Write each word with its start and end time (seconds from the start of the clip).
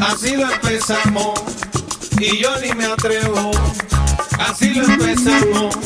Así 0.00 0.36
lo 0.36 0.50
empezamos 0.50 1.40
y 2.18 2.38
yo 2.38 2.50
ni 2.60 2.72
me 2.72 2.86
atrevo. 2.86 3.50
Así 4.38 4.74
lo 4.74 4.84
empezamos 4.84 5.76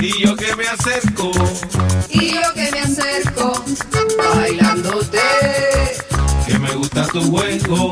y 0.00 0.22
yo 0.22 0.36
que 0.36 0.54
me 0.56 0.66
acerco. 0.68 1.30
Y 2.10 2.34
yo 2.34 2.54
que 2.54 2.70
me 2.70 2.80
acerco, 2.80 3.64
bailándote. 4.34 5.20
Que 6.46 6.58
me 6.58 6.70
gusta 6.74 7.06
tu 7.08 7.22
juego, 7.30 7.90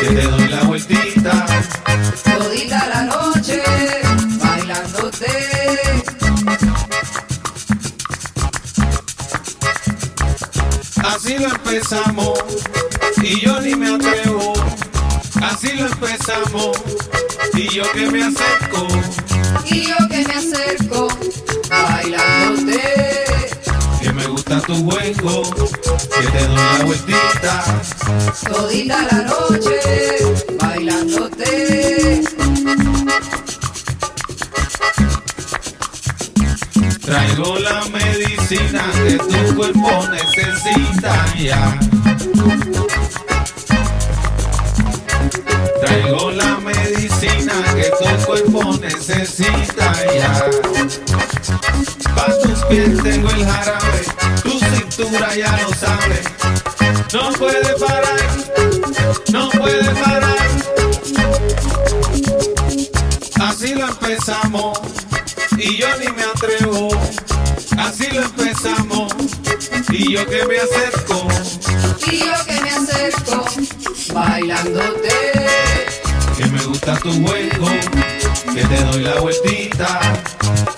que 0.00 0.06
te 0.06 0.22
doy 0.22 0.48
la 0.48 0.62
vueltita. 0.64 1.46
Todita 2.38 2.86
la 2.88 3.02
noche, 3.02 3.62
bailándote. 4.38 5.26
Así 11.04 11.38
lo 11.38 11.48
empezamos 11.48 12.38
Así 15.72 15.80
lo 15.80 15.86
empezamos 15.86 16.76
y 17.54 17.68
yo 17.68 17.90
que 17.92 18.10
me 18.10 18.24
acerco. 18.24 18.86
Y 19.64 19.86
yo 19.86 19.96
que 20.10 20.22
me 20.26 20.34
acerco, 20.34 21.08
bailándote. 21.70 23.24
Que 24.02 24.12
me 24.12 24.26
gusta 24.26 24.60
tu 24.60 24.74
juego, 24.84 25.42
que 25.54 26.26
te 26.26 26.46
doy 26.46 26.56
la 26.56 26.84
vueltita. 26.84 27.64
Todita 28.46 29.02
la 29.02 29.22
noche, 29.22 29.80
bailándote. 30.60 32.22
Traigo 37.00 37.58
la 37.60 37.84
medicina 37.86 38.90
que 39.06 39.16
tu 39.16 39.56
cuerpo 39.56 40.06
necesita 40.10 41.34
ya. 41.38 41.78
El 53.42 53.50
jarabe, 53.50 54.04
tu 54.42 54.58
cintura 54.58 55.34
ya 55.34 55.60
lo 55.62 55.74
sabe. 55.74 56.22
No 57.12 57.32
puede 57.32 57.74
parar, 57.78 58.20
no 59.32 59.50
puede 59.50 59.90
parar. 59.94 60.48
Así 63.40 63.74
lo 63.74 63.88
empezamos 63.88 64.78
y 65.58 65.76
yo 65.76 65.88
ni 65.98 66.06
me 66.12 66.22
atrevo. 66.22 66.88
Así 67.78 68.06
lo 68.12 68.22
empezamos 68.22 69.12
y 69.90 70.12
yo 70.12 70.26
que 70.26 70.44
me 70.46 70.58
acerco. 70.58 71.28
Y 72.10 72.18
yo 72.18 72.46
que 72.46 72.60
me 72.60 72.70
acerco, 72.70 73.44
bailándote. 74.14 75.32
Que 76.36 76.46
me 76.46 76.64
gusta 76.64 76.96
tu 76.98 77.12
juego, 77.24 77.66
que 78.54 78.64
te 78.64 78.84
doy 78.84 79.02
la 79.02 79.20
vueltita. 79.20 80.00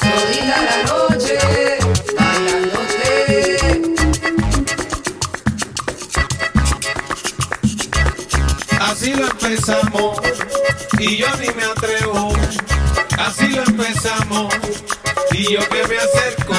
Todita 0.01 0.63
la 0.63 0.83
noche, 0.85 1.39
Así 8.95 9.13
lo 9.13 9.29
empezamos 9.29 10.21
y 11.01 11.17
yo 11.17 11.27
ni 11.41 11.49
me 11.49 11.65
atrevo. 11.65 12.33
Así 13.19 13.49
lo 13.49 13.65
empezamos 13.65 14.55
y 15.33 15.53
yo 15.53 15.69
que 15.69 15.83
me 15.89 15.99
acerco. 15.99 16.55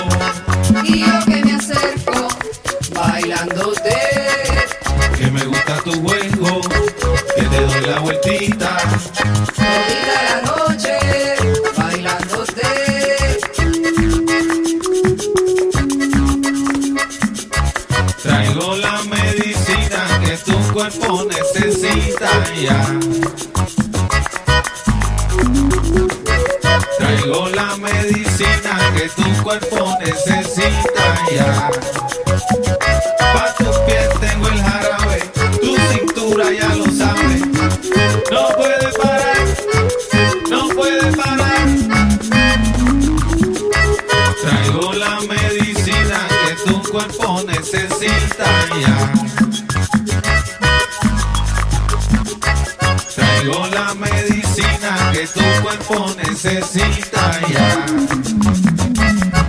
Y 0.84 1.06
yo 1.06 1.26
que 1.28 1.46
me 1.46 1.54
acerco, 1.54 2.28
bailándote. 2.94 3.96
Que 5.18 5.32
me 5.32 5.46
gusta 5.46 5.78
tu 5.86 5.94
juego, 6.02 6.60
que 7.38 7.42
te 7.42 7.62
doy 7.62 7.82
la 7.86 8.00
vueltita. 8.00 8.78
Todita 9.56 10.18
la 10.28 10.42
noche, 10.42 11.00
bailándote. 11.78 12.68
Traigo 18.24 18.76
la 18.76 19.02
medicina 19.04 20.20
que 20.26 20.38
tu 20.52 20.74
cuerpo 20.74 21.26
necesita 21.30 21.95
Traigo 26.98 27.50
la 27.50 27.76
medicina 27.76 28.94
que 28.96 29.10
tu 29.10 29.44
cuerpo 29.44 29.90
necesita 30.00 31.18
ya. 31.36 31.70
Pa' 33.34 33.54
tus 33.58 33.78
pies 33.80 34.10
tengo 34.22 34.48
el 34.48 34.62
jarabe, 34.62 35.20
tu 35.62 35.76
cintura 35.92 36.46
ya 36.54 36.76
lo 36.76 36.86
sabe. 36.86 37.42
No 38.32 38.48
puede 38.56 38.90
parar, 39.02 39.48
no 40.50 40.70
puede 40.70 41.12
parar. 41.18 41.68
Traigo 44.42 44.94
la 44.94 45.20
medicina 45.28 46.26
que 46.46 46.54
tu 46.72 46.82
cuerpo 46.90 47.44
necesita 47.46 48.48
ya. 48.80 49.12
Traigo 53.46 53.68
la 53.68 53.94
medicina 53.94 55.12
que 55.14 55.28
tu 55.28 55.42
cuerpo 55.62 56.16
necesita 56.18 57.40
ya. 57.48 57.86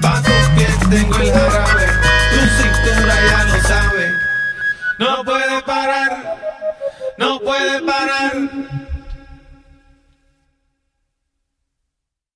Pa' 0.03 0.23
tus 0.23 0.49
pies 0.55 0.91
tengo 0.91 1.17
el 1.17 1.33
jarabe, 1.33 1.87
tu 2.31 2.41
cintura 2.63 3.15
ya 3.27 3.45
lo 3.45 3.63
sabe. 3.63 4.13
No 4.99 5.25
puede 5.25 5.63
parar, 5.63 6.37
no 7.17 7.41
puede 7.41 7.81
parar. 7.81 8.33